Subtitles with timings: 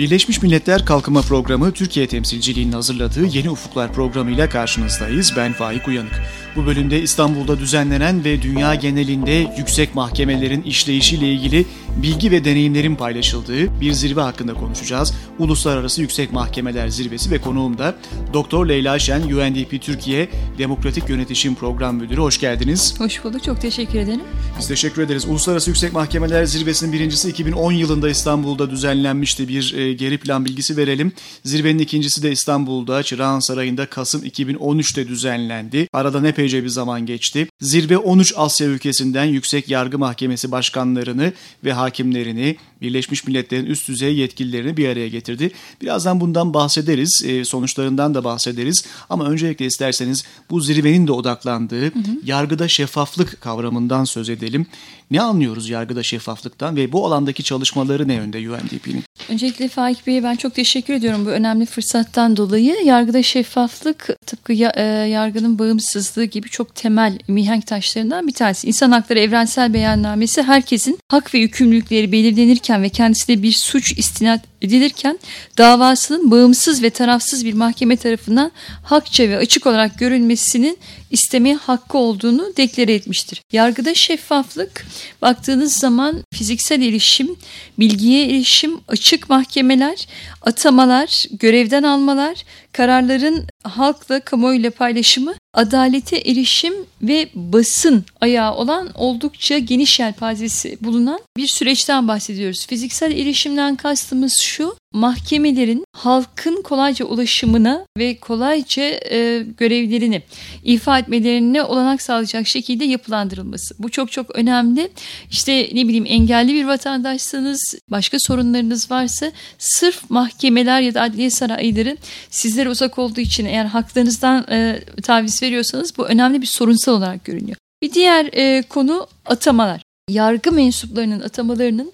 [0.00, 5.32] Birleşmiş Milletler Kalkınma Programı Türkiye temsilciliğinin hazırladığı Yeni Ufuklar programıyla karşınızdayız.
[5.36, 6.22] Ben Faik Uyanık.
[6.56, 11.66] Bu bölümde İstanbul'da düzenlenen ve dünya genelinde yüksek mahkemelerin işleyişiyle ilgili
[11.96, 15.14] bilgi ve deneyimlerin paylaşıldığı bir zirve hakkında konuşacağız.
[15.38, 17.94] Uluslararası Yüksek Mahkemeler Zirvesi ve konuğum da
[18.32, 20.28] Doktor Leyla Şen, UNDP Türkiye
[20.58, 22.20] Demokratik Yönetişim Program Müdürü.
[22.20, 22.94] Hoş geldiniz.
[22.98, 23.44] Hoş bulduk.
[23.44, 24.20] Çok teşekkür ederim.
[24.58, 25.24] Biz teşekkür ederiz.
[25.24, 29.48] Uluslararası Yüksek Mahkemeler Zirvesi'nin birincisi 2010 yılında İstanbul'da düzenlenmişti.
[29.48, 31.12] Bir e, geri plan bilgisi verelim.
[31.44, 35.88] Zirvenin ikincisi de İstanbul'da Çırağan Sarayı'nda Kasım 2013'te düzenlendi.
[35.92, 37.46] Aradan epeyce bir zaman geçti.
[37.60, 41.32] Zirve 13 Asya ülkesinden Yüksek Yargı Mahkemesi başkanlarını
[41.64, 45.50] ve hakimlerini, Birleşmiş Milletler'in üst düzey yetkililerini bir araya getirdi.
[45.82, 48.84] Birazdan bundan bahsederiz, e, sonuçlarından da bahsederiz.
[49.10, 52.20] Ama öncelikle isterseniz bu zirvenin de odaklandığı hı hı.
[52.24, 54.66] yargıda şeffaflık kavramından söz edelim.
[55.10, 59.04] Ne anlıyoruz yargıda şeffaflıktan ve bu alandaki çalışmaları ne yönde UNDP'nin?
[59.28, 62.76] Öncelikle Faik Bey'e ben çok teşekkür ediyorum bu önemli fırsattan dolayı.
[62.84, 68.66] Yargıda şeffaflık tıpkı e, yargının bağımsızlığı gibi çok temel mihenk taşlarından bir tanesi.
[68.66, 75.18] İnsan Hakları Evrensel Beyannamesi herkesin hak ve yükümlülükleri belirlenirken ve kendisine bir suç istinat edilirken
[75.58, 78.52] davasının bağımsız ve tarafsız bir mahkeme tarafından
[78.84, 80.78] hakça ve açık olarak görülmesinin
[81.10, 83.42] istemeye hakkı olduğunu deklare etmiştir.
[83.52, 84.86] Yargıda şeffaflık
[85.22, 87.36] baktığınız zaman fiziksel erişim,
[87.78, 90.06] bilgiye erişim, açık mahkemeler,
[90.42, 100.00] atamalar, görevden almalar, kararların halkla kamuoyuyla paylaşımı, adalete erişim ve basın ayağı olan oldukça geniş
[100.00, 102.66] yelpazesi bulunan bir süreçten bahsediyoruz.
[102.66, 110.22] Fiziksel erişimden kastımız şu, mahkemelerin halkın kolayca ulaşımına ve kolayca e, görevlerini
[110.64, 113.74] ifa etmelerine olanak sağlayacak şekilde yapılandırılması.
[113.78, 114.90] Bu çok çok önemli.
[115.30, 121.96] İşte ne bileyim engelli bir vatandaşsanız, başka sorunlarınız varsa sırf mahkemeler ya da adliye sarayları
[122.30, 127.56] sizlere uzak olduğu için eğer haklarınızdan e, taviz veriyorsanız bu önemli bir sorunsal olarak görünüyor.
[127.82, 129.82] Bir diğer e, konu atamalar.
[130.10, 131.92] Yargı mensuplarının atamalarının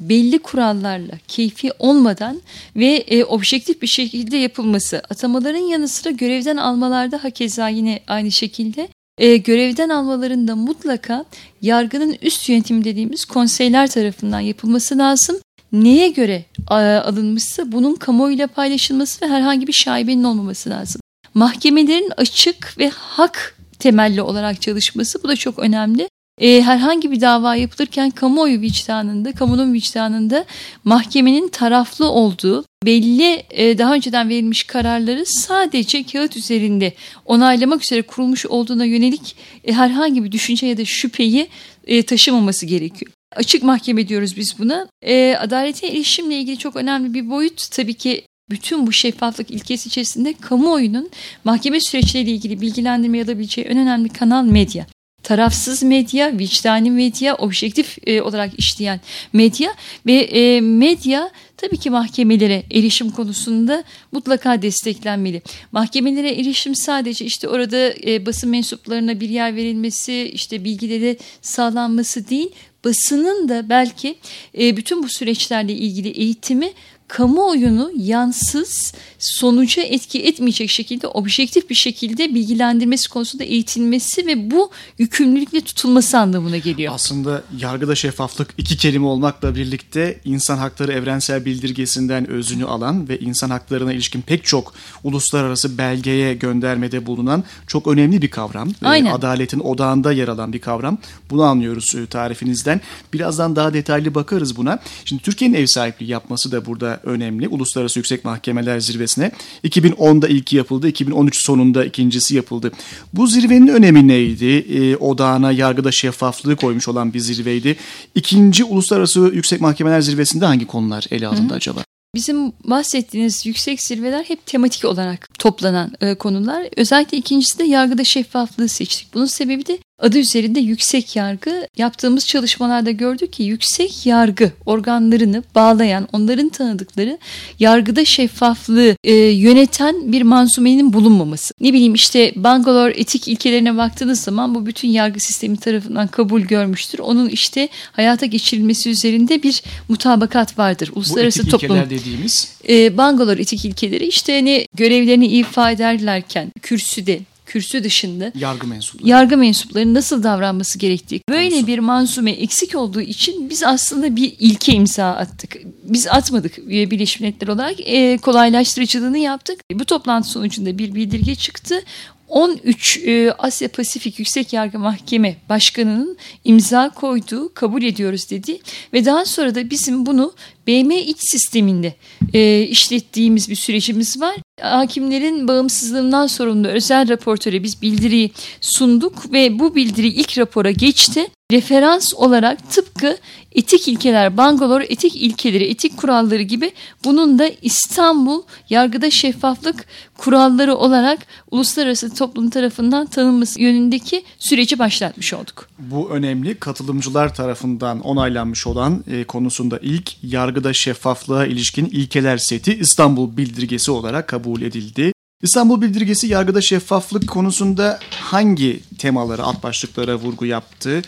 [0.00, 2.40] belli kurallarla, keyfi olmadan
[2.76, 5.02] ve e, objektif bir şekilde yapılması.
[5.10, 8.88] Atamaların yanı sıra görevden almalarda hakeza yine aynı şekilde
[9.18, 11.24] e, görevden almalarında mutlaka
[11.62, 15.36] yargının üst yönetimi dediğimiz konseyler tarafından yapılması lazım.
[15.72, 21.00] Neye göre e, alınmışsa bunun kamuoyuyla paylaşılması ve herhangi bir şaibenin olmaması lazım.
[21.34, 26.08] Mahkemelerin açık ve hak temelli olarak çalışması bu da çok önemli
[26.40, 30.44] e, herhangi bir dava yapılırken kamuoyu vicdanında, kamunun vicdanında
[30.84, 36.92] mahkemenin taraflı olduğu, belli e, daha önceden verilmiş kararları sadece kağıt üzerinde
[37.24, 41.48] onaylamak üzere kurulmuş olduğuna yönelik e, herhangi bir düşünce ya da şüpheyi
[41.86, 43.12] e, taşımaması gerekiyor.
[43.36, 44.88] Açık mahkeme diyoruz biz buna.
[45.02, 50.34] E, adalete erişimle ilgili çok önemli bir boyut tabii ki bütün bu şeffaflık ilkesi içerisinde
[50.40, 51.10] kamuoyunun
[51.44, 54.86] mahkeme süreçleriyle ilgili bilgilendirme alabileceği en önemli kanal medya
[55.24, 59.00] tarafsız medya, vicdani medya, objektif e, olarak işleyen
[59.32, 59.74] medya
[60.06, 65.42] ve e, medya tabii ki mahkemelere erişim konusunda mutlaka desteklenmeli.
[65.72, 72.48] Mahkemelere erişim sadece işte orada e, basın mensuplarına bir yer verilmesi, işte bilgileri sağlanması değil,
[72.84, 74.14] basının da belki
[74.58, 76.72] e, bütün bu süreçlerle ilgili eğitimi
[77.08, 85.60] kamuoyunu yansız, sonuca etki etmeyecek şekilde objektif bir şekilde bilgilendirmesi konusunda eğitilmesi ve bu yükümlülükle
[85.60, 86.94] tutulması anlamına geliyor.
[86.94, 93.50] Aslında yargıda şeffaflık iki kelime olmakla birlikte insan hakları evrensel bildirgesinden özünü alan ve insan
[93.50, 98.72] haklarına ilişkin pek çok uluslararası belgeye göndermede bulunan çok önemli bir kavram.
[98.82, 99.12] Aynen.
[99.12, 100.98] Adaletin odağında yer alan bir kavram.
[101.30, 102.80] Bunu anlıyoruz e, tarifinizden.
[103.12, 104.78] Birazdan daha detaylı bakarız buna.
[105.04, 107.48] Şimdi Türkiye'nin ev sahipliği yapması da burada önemli.
[107.48, 109.30] Uluslararası Yüksek Mahkemeler Zirvesi'ne
[109.64, 112.72] 2010'da ilki yapıldı, 2013 sonunda ikincisi yapıldı.
[113.12, 114.44] Bu zirvenin önemi neydi?
[114.44, 117.76] E, odağına yargıda şeffaflığı koymuş olan bir zirveydi.
[118.14, 121.56] İkinci Uluslararası Yüksek Mahkemeler Zirvesi'nde hangi konular ele alındı Hı.
[121.56, 121.84] acaba?
[122.14, 126.66] Bizim bahsettiğiniz yüksek zirveler hep tematik olarak toplanan e, konular.
[126.76, 129.14] Özellikle ikincisi de yargıda şeffaflığı seçtik.
[129.14, 131.68] Bunun sebebi de adı üzerinde yüksek yargı.
[131.76, 137.18] Yaptığımız çalışmalarda gördük ki yüksek yargı organlarını bağlayan, onların tanıdıkları
[137.58, 141.54] yargıda şeffaflığı e, yöneten bir manzumenin bulunmaması.
[141.60, 146.98] Ne bileyim işte Bangalore etik ilkelerine baktığınız zaman bu bütün yargı sistemi tarafından kabul görmüştür.
[146.98, 150.90] Onun işte hayata geçirilmesi üzerinde bir mutabakat vardır.
[150.94, 151.90] Uluslararası bu etik toplum.
[151.90, 152.54] dediğimiz?
[152.68, 159.08] E, Bangalore etik ilkeleri işte hani görevlerini ifa ederlerken kürsüde kürsü dışında yargı mensupları.
[159.08, 161.20] yargı mensupları nasıl davranması gerektiği.
[161.28, 165.56] Böyle bir manzume eksik olduğu için biz aslında bir ilke imza attık.
[165.84, 169.60] Biz atmadık Birleşmiş Milletler olarak e, kolaylaştırıcılığını yaptık.
[169.72, 171.82] Bu toplantı sonucunda bir bildirge çıktı.
[172.28, 178.58] 13 e, Asya Pasifik Yüksek Yargı Mahkeme Başkanı'nın imza koyduğu kabul ediyoruz dedi
[178.92, 180.32] ve daha sonra da bizim bunu
[180.66, 181.94] BM iç sisteminde
[182.32, 184.36] e, işlettiğimiz bir sürecimiz var.
[184.60, 188.30] Hakimlerin bağımsızlığından sorumlu özel raportöre biz bildiriyi
[188.60, 191.26] sunduk ve bu bildiri ilk rapora geçti.
[191.52, 193.16] Referans olarak tıpkı
[193.52, 196.72] etik ilkeler, Bangalore etik ilkeleri, etik kuralları gibi
[197.04, 199.86] bunun da İstanbul yargıda şeffaflık
[200.18, 201.18] kuralları olarak
[201.50, 205.68] uluslararası toplum tarafından tanınması yönündeki süreci başlatmış olduk.
[205.78, 213.36] Bu önemli katılımcılar tarafından onaylanmış olan e, konusunda ilk yargıda şeffaflığa ilişkin ilkeler seti İstanbul
[213.36, 215.13] Bildirgesi olarak kabul edildi.
[215.42, 221.02] İstanbul Bildirgesi yargıda şeffaflık konusunda hangi temaları, alt başlıklara vurgu yaptı?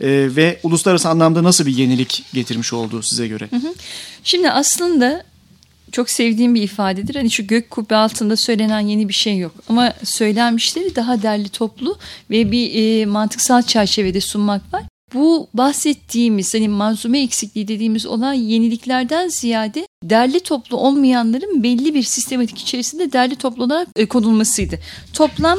[0.00, 3.48] e, ve uluslararası anlamda nasıl bir yenilik getirmiş oldu size göre?
[4.24, 5.24] Şimdi aslında
[5.92, 7.14] çok sevdiğim bir ifadedir.
[7.14, 9.52] Hani şu gök kubbe altında söylenen yeni bir şey yok.
[9.68, 11.98] Ama söylenmişleri daha derli toplu
[12.30, 14.82] ve bir e, mantıksal çerçevede sunmak var.
[15.14, 22.58] Bu bahsettiğimiz hani manzume eksikliği dediğimiz olan yeniliklerden ziyade derli toplu olmayanların belli bir sistematik
[22.58, 24.78] içerisinde derli toplu olarak konulmasıydı.
[25.12, 25.58] Toplam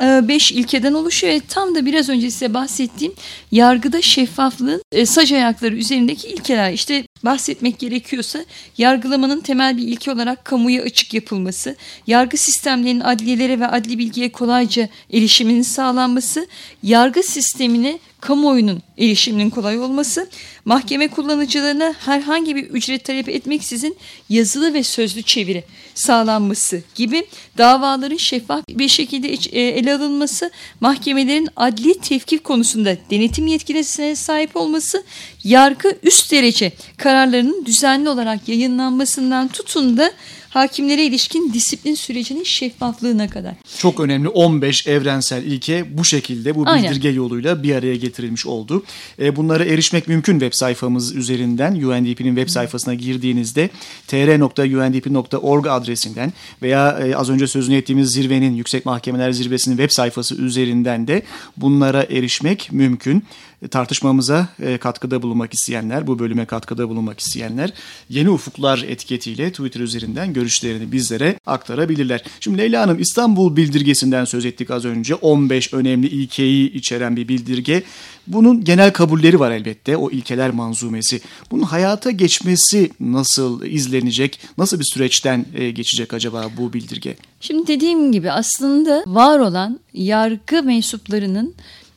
[0.00, 3.12] 15 e, ilkeden oluşuyor ve tam da biraz önce size bahsettiğim
[3.52, 6.72] yargıda şeffaflığın e, sac ayakları üzerindeki ilkeler.
[6.72, 8.44] İşte bahsetmek gerekiyorsa
[8.78, 11.76] yargılamanın temel bir ilke olarak kamuya açık yapılması,
[12.06, 16.46] yargı sistemlerinin adliyelere ve adli bilgiye kolayca erişiminin sağlanması,
[16.82, 20.28] yargı sistemine kamuoyunun erişiminin kolay olması,
[20.64, 23.96] mahkeme kullanıcılarına herhangi bir ücret talep etmeksizin
[24.28, 25.64] yazılı ve sözlü çeviri
[25.94, 27.26] sağlanması gibi
[27.58, 30.50] davaların şeffaf bir şekilde e, ele alınması,
[30.80, 35.04] mahkemelerin adli tevkif konusunda denetim yetkilisine sahip olması,
[35.44, 40.12] yargı üst derece kararlarının düzenli olarak yayınlanmasından tutun da
[40.50, 43.54] hakimlere ilişkin disiplin sürecinin şeffaflığına kadar.
[43.78, 47.16] Çok önemli 15 evrensel ilke bu şekilde bu bildirge Aynen.
[47.16, 48.84] yoluyla bir araya getirilmiş oldu.
[49.18, 53.70] E, bunlara erişmek mümkün web sayfamız üzerinden UNDP'nin web sayfasına girdiğinizde
[54.06, 61.08] tr.undp.org adresinden veya e, az önce sözünü ettiğimiz zirvenin Yüksek Mahkemeler Zirvesi'nin web sayfası üzerinden
[61.08, 61.22] de
[61.56, 63.24] bunlara erişmek mümkün
[63.70, 67.72] tartışmamıza e, katkıda bulunmak isteyenler, bu bölüme katkıda bulunmak isteyenler
[68.08, 72.24] Yeni Ufuklar etiketiyle Twitter üzerinden görüşlerini bizlere aktarabilirler.
[72.40, 75.14] Şimdi Leyla Hanım İstanbul Bildirgesi'nden söz ettik az önce.
[75.14, 77.82] 15 önemli ilkeyi içeren bir bildirge.
[78.26, 81.20] Bunun genel kabulleri var elbette o ilkeler manzumesi.
[81.50, 84.40] Bunun hayata geçmesi nasıl izlenecek?
[84.58, 87.16] Nasıl bir süreçten e, geçecek acaba bu bildirge?
[87.40, 91.54] Şimdi dediğim gibi aslında var olan yargı mensuplarının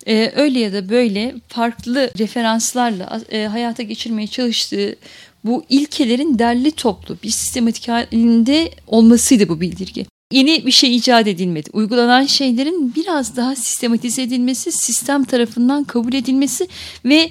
[0.08, 4.96] e, öyle ya da böyle farklı referanslarla e, hayata geçirmeye çalıştığı
[5.44, 10.06] bu ilkelerin derli toplu bir sistematik halinde olmasıydı bu bildirge.
[10.32, 11.70] Yeni bir şey icat edilmedi.
[11.74, 16.68] Uygulanan şeylerin biraz daha sistematize edilmesi, sistem tarafından kabul edilmesi
[17.06, 17.30] ve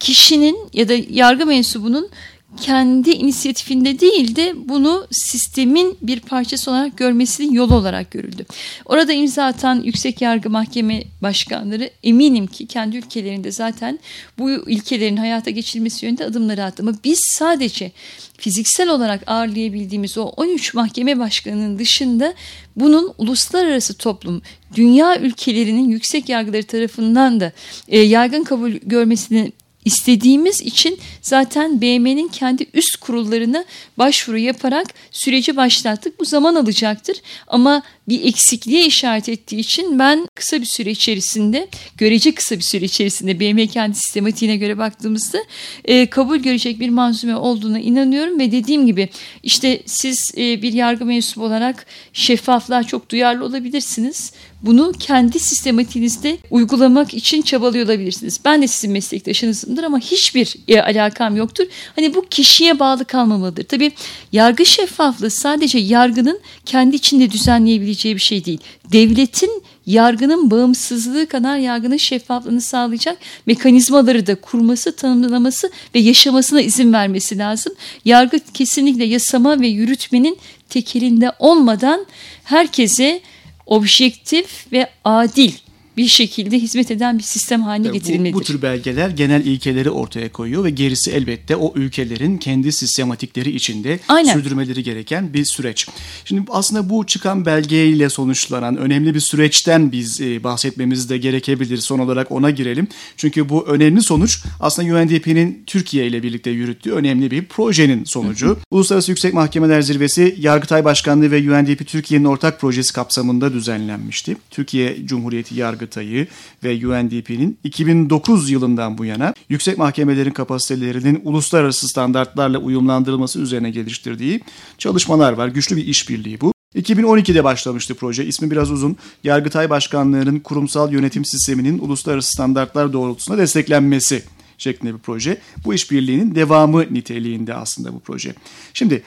[0.00, 2.08] kişinin ya da yargı mensubunun
[2.56, 8.46] kendi inisiyatifinde değil de bunu sistemin bir parçası olarak görmesinin yolu olarak görüldü.
[8.84, 13.98] Orada imza atan Yüksek Yargı Mahkeme Başkanları eminim ki kendi ülkelerinde zaten
[14.38, 16.82] bu ilkelerin hayata geçirilmesi yönünde adımları attı.
[16.82, 17.92] Ama biz sadece
[18.38, 22.34] fiziksel olarak ağırlayabildiğimiz o 13 mahkeme başkanının dışında
[22.76, 24.42] bunun uluslararası toplum,
[24.74, 27.52] dünya ülkelerinin yüksek yargıları tarafından da
[27.88, 29.52] e, yaygın kabul görmesini
[29.86, 33.64] istediğimiz için zaten BM'nin kendi üst kurullarına
[33.98, 36.20] başvuru yaparak süreci başlattık.
[36.20, 37.16] Bu zaman alacaktır
[37.46, 42.84] ama bir eksikliğe işaret ettiği için ben kısa bir süre içerisinde, görece kısa bir süre
[42.84, 45.38] içerisinde BM kendi sistematiğine göre baktığımızda
[45.84, 49.08] e, kabul görecek bir manzume olduğuna inanıyorum ve dediğim gibi
[49.42, 54.32] işte siz e, bir yargı mensubu olarak şeffaflığa çok duyarlı olabilirsiniz
[54.66, 58.40] bunu kendi sistematiğinizde uygulamak için çabalıyor olabilirsiniz.
[58.44, 61.64] Ben de sizin meslektaşınızımdır ama hiçbir e, alakam yoktur.
[61.96, 63.64] Hani bu kişiye bağlı kalmamalıdır.
[63.64, 63.92] Tabii
[64.32, 68.60] yargı şeffaflığı sadece yargının kendi içinde düzenleyebileceği bir şey değil.
[68.92, 77.38] Devletin yargının bağımsızlığı kadar yargının şeffaflığını sağlayacak mekanizmaları da kurması, tanımlaması ve yaşamasına izin vermesi
[77.38, 77.72] lazım.
[78.04, 82.06] Yargı kesinlikle yasama ve yürütmenin tekelinde olmadan
[82.44, 83.20] herkese
[83.66, 85.52] objektif ve adil
[85.96, 88.34] bir şekilde hizmet eden bir sistem haline getirilmelidir.
[88.34, 93.50] Bu, bu tür belgeler genel ilkeleri ortaya koyuyor ve gerisi elbette o ülkelerin kendi sistematikleri
[93.50, 94.32] içinde Aynen.
[94.32, 95.88] sürdürmeleri gereken bir süreç.
[96.24, 101.78] Şimdi aslında bu çıkan belgeyle sonuçlanan önemli bir süreçten biz e, bahsetmemiz de gerekebilir.
[101.78, 102.88] Son olarak ona girelim.
[103.16, 108.58] Çünkü bu önemli sonuç aslında UNDP'nin Türkiye ile birlikte yürüttüğü önemli bir projenin sonucu.
[108.70, 114.36] Uluslararası Yüksek Mahkemeler Zirvesi Yargıtay Başkanlığı ve UNDP Türkiye'nin ortak projesi kapsamında düzenlenmişti.
[114.50, 115.54] Türkiye Cumhuriyeti
[115.86, 116.26] Yargıtayı
[116.64, 124.40] ve UNDP'nin 2009 yılından bu yana yüksek mahkemelerin kapasitelerinin uluslararası standartlarla uyumlandırılması üzerine geliştirdiği
[124.78, 125.48] çalışmalar var.
[125.48, 126.52] Güçlü bir işbirliği bu.
[126.74, 128.24] 2012'de başlamıştı proje.
[128.24, 128.96] İsmi biraz uzun.
[129.24, 134.22] Yargıtay Başkanlığı'nın kurumsal yönetim sisteminin uluslararası standartlar doğrultusunda desteklenmesi
[134.58, 135.38] şeklinde bir proje.
[135.64, 138.34] Bu işbirliğinin devamı niteliğinde aslında bu proje.
[138.74, 139.02] Şimdi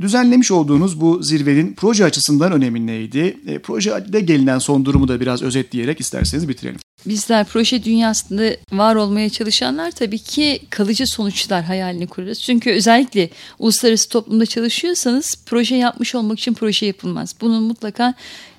[0.00, 3.40] düzenlemiş olduğunuz bu zirvenin proje açısından önemi neydi?
[3.46, 6.78] E, projede gelinen son durumu da biraz özetleyerek isterseniz bitirelim.
[7.06, 12.42] Bizler proje dünyasında var olmaya çalışanlar tabii ki kalıcı sonuçlar hayalini kurarız.
[12.42, 17.34] Çünkü özellikle uluslararası toplumda çalışıyorsanız proje yapmış olmak için proje yapılmaz.
[17.40, 18.14] Bunun mutlaka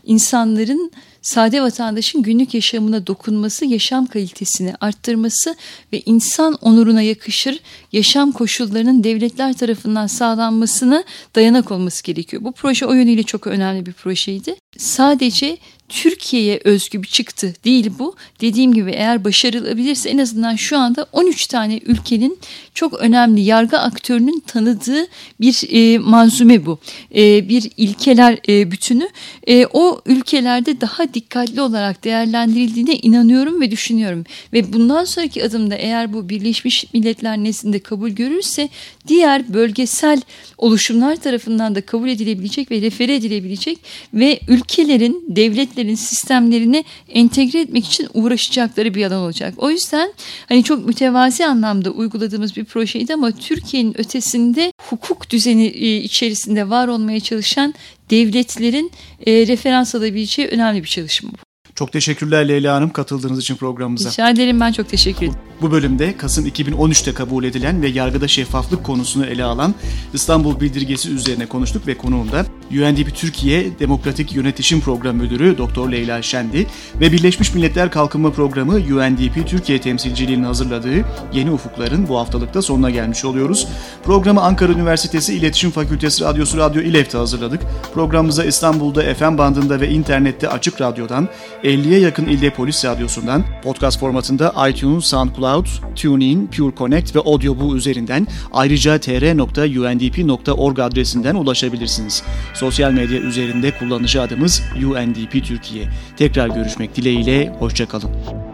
[0.05, 5.55] insanların sade vatandaşın günlük yaşamına dokunması, yaşam kalitesini arttırması
[5.93, 7.59] ve insan onuruna yakışır
[7.91, 11.03] yaşam koşullarının devletler tarafından sağlanmasına
[11.35, 12.43] dayanak olması gerekiyor.
[12.43, 14.55] Bu proje o yönüyle çok önemli bir projeydi.
[14.77, 15.57] Sadece
[15.89, 18.15] Türkiye'ye özgü bir çıktı değil bu.
[18.41, 22.39] Dediğim gibi eğer başarılabilirse en azından şu anda 13 tane ülkenin
[22.73, 25.07] çok önemli yargı aktörünün tanıdığı
[25.41, 26.79] bir e, manzume bu.
[27.15, 29.09] E, bir ilkeler e, bütünü.
[29.47, 34.23] E, o ülkelerde daha dikkatli olarak değerlendirildiğine inanıyorum ve düşünüyorum.
[34.53, 38.69] Ve bundan sonraki adımda eğer bu Birleşmiş Milletler nezdinde kabul görürse
[39.07, 40.21] diğer bölgesel
[40.57, 43.77] oluşumlar tarafından da kabul edilebilecek ve refere edilebilecek
[44.13, 49.53] ve ülkelerin devlet devletlerin sistemlerini entegre etmek için uğraşacakları bir alan olacak.
[49.57, 50.13] O yüzden
[50.49, 56.87] hani çok mütevazi anlamda uyguladığımız bir projeydi ama Türkiye'nin ötesinde hukuk düzeni e, içerisinde var
[56.87, 57.73] olmaya çalışan
[58.09, 58.91] devletlerin
[59.25, 61.44] e, referans alabileceği önemli bir çalışma bu.
[61.75, 64.09] Çok teşekkürler Leyla Hanım katıldığınız için programımıza.
[64.09, 65.39] Rica ederim ben çok teşekkür ederim.
[65.61, 69.75] Bu bölümde Kasım 2013'te kabul edilen ve yargıda şeffaflık konusunu ele alan
[70.13, 76.21] İstanbul Bildirgesi üzerine konuştuk ve konuğum da UNDP Türkiye Demokratik Yönetişim Programı Müdürü Doktor Leyla
[76.21, 76.67] Şendi
[76.99, 83.25] ve Birleşmiş Milletler Kalkınma Programı UNDP Türkiye temsilciliğinin hazırladığı Yeni Ufukların bu haftalıkta sonuna gelmiş
[83.25, 83.67] oluyoruz.
[84.03, 87.61] Programı Ankara Üniversitesi İletişim Fakültesi Radyosu Radyo İLEF'te hazırladık.
[87.93, 91.29] Programımıza İstanbul'da FM bandında ve internette Açık Radyo'dan
[91.65, 98.27] 50'ye yakın ilde polis radyosundan, podcast formatında iTunes, SoundCloud, TuneIn, Pure Connect ve Audioboo üzerinden
[98.53, 102.23] ayrıca tr.undp.org adresinden ulaşabilirsiniz.
[102.53, 105.85] Sosyal medya üzerinde kullanıcı adımız UNDP Türkiye.
[106.17, 108.44] Tekrar görüşmek dileğiyle, hoşçakalın.